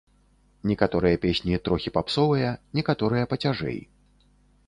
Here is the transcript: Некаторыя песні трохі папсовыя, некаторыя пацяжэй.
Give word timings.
Некаторыя 0.69 1.17
песні 1.25 1.59
трохі 1.67 1.93
папсовыя, 1.97 2.49
некаторыя 2.79 3.29
пацяжэй. 3.35 3.77